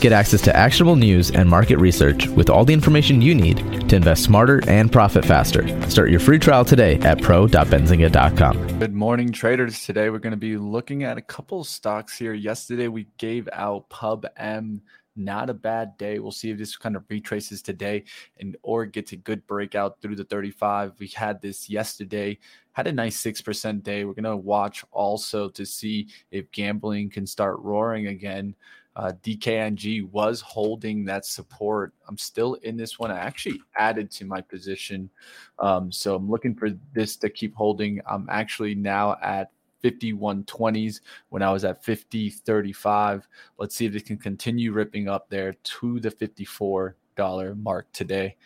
[0.00, 3.96] Get access to actionable news and market research with all the information you need to
[3.96, 5.66] invest smarter and profit faster.
[5.90, 8.78] Start your free trial today at pro.benzinga.com.
[8.78, 9.84] Good morning, traders.
[9.84, 12.32] Today we're going to be looking at a couple stocks here.
[12.32, 14.80] Yesterday we gave out Pub M.
[15.18, 16.18] Not a bad day.
[16.18, 18.04] We'll see if this kind of retraces today
[18.38, 20.92] and or gets a good breakout through the 35.
[20.98, 22.38] We had this yesterday,
[22.72, 24.04] had a nice 6% day.
[24.04, 28.54] We're going to watch also to see if gambling can start roaring again
[28.96, 31.92] uh, DKNG was holding that support.
[32.08, 33.10] I'm still in this one.
[33.10, 35.10] I actually added to my position.
[35.58, 38.00] Um, so I'm looking for this to keep holding.
[38.08, 39.50] I'm actually now at
[39.84, 43.22] 5120s when I was at 50.35.
[43.58, 48.36] Let's see if it can continue ripping up there to the 54 dollar mark today.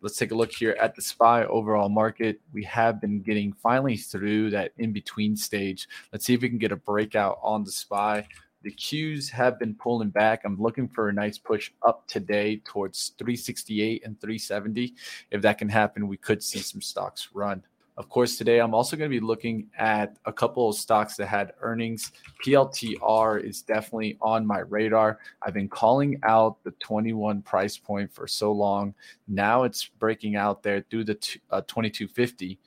[0.00, 2.40] Let's take a look here at the SPY overall market.
[2.52, 5.88] We have been getting finally through that in between stage.
[6.12, 8.26] Let's see if we can get a breakout on the SPY.
[8.62, 10.42] The Qs have been pulling back.
[10.44, 14.94] I'm looking for a nice push up today towards 368 and 370.
[15.30, 17.62] If that can happen, we could see some stocks run.
[17.98, 21.26] Of course, today I'm also going to be looking at a couple of stocks that
[21.26, 22.12] had earnings.
[22.44, 25.18] PLTR is definitely on my radar.
[25.42, 28.94] I've been calling out the 21 price point for so long.
[29.26, 32.60] Now it's breaking out there through the uh, 2250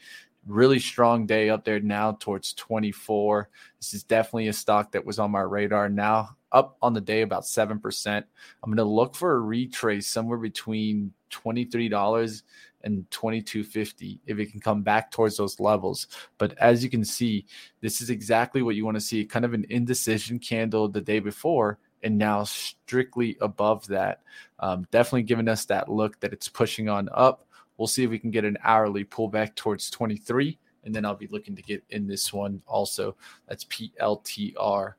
[0.48, 3.50] really strong day up there now towards 24.
[3.80, 5.90] This is definitely a stock that was on my radar.
[5.90, 8.18] Now up on the day about 7%.
[8.18, 8.26] I'm
[8.70, 12.44] going to look for a retrace somewhere between $23
[12.84, 16.08] and 22.50 if it can come back towards those levels.
[16.38, 17.46] But as you can see,
[17.80, 21.20] this is exactly what you want to see, kind of an indecision candle the day
[21.20, 24.22] before and now strictly above that.
[24.60, 27.46] Um, definitely giving us that look that it's pushing on up.
[27.82, 30.56] We'll see if we can get an hourly pullback towards 23.
[30.84, 33.16] And then I'll be looking to get in this one also.
[33.48, 34.94] That's PLTR.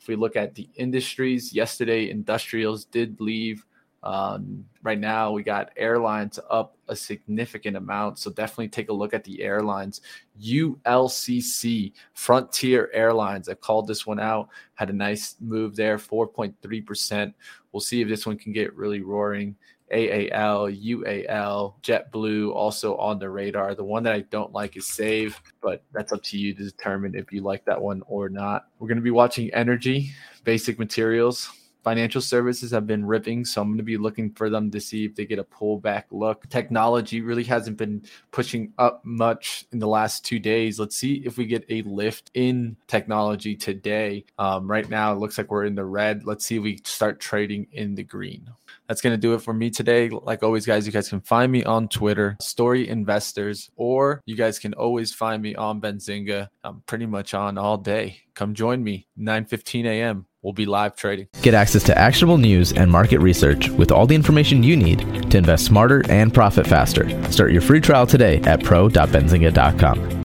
[0.00, 3.66] If we look at the industries, yesterday industrials did leave.
[4.02, 8.18] Um, right now, we got airlines up a significant amount.
[8.18, 10.00] So definitely take a look at the airlines.
[10.40, 17.32] ULCC, Frontier Airlines, I called this one out, had a nice move there, 4.3%.
[17.70, 19.56] We'll see if this one can get really roaring.
[19.92, 23.74] AAL, UAL, JetBlue also on the radar.
[23.74, 27.14] The one that I don't like is Save, but that's up to you to determine
[27.14, 28.68] if you like that one or not.
[28.78, 30.12] We're going to be watching energy,
[30.44, 31.50] basic materials.
[31.82, 35.04] Financial services have been ripping, so I'm going to be looking for them to see
[35.04, 36.48] if they get a pullback look.
[36.48, 40.78] Technology really hasn't been pushing up much in the last two days.
[40.78, 44.24] Let's see if we get a lift in technology today.
[44.38, 46.24] Um, right now, it looks like we're in the red.
[46.24, 48.48] Let's see if we start trading in the green
[48.88, 50.08] that's going to do it for me today.
[50.10, 54.58] Like always, guys, you guys can find me on Twitter, Story Investors, or you guys
[54.58, 56.48] can always find me on Benzinga.
[56.62, 58.20] I'm pretty much on all day.
[58.34, 60.26] Come join me, 9 15 a.m.
[60.42, 61.28] We'll be live trading.
[61.42, 65.38] Get access to actionable news and market research with all the information you need to
[65.38, 67.08] invest smarter and profit faster.
[67.30, 70.22] Start your free trial today at pro.benzinga.com.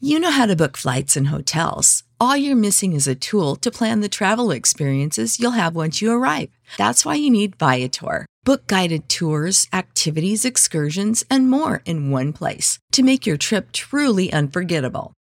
[0.00, 2.04] You know how to book flights and hotels.
[2.20, 6.12] All you're missing is a tool to plan the travel experiences you'll have once you
[6.12, 6.50] arrive.
[6.76, 8.26] That's why you need Viator.
[8.44, 14.32] Book guided tours, activities, excursions, and more in one place to make your trip truly
[14.32, 15.14] unforgettable.